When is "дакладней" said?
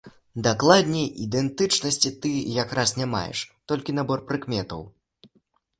0.45-1.05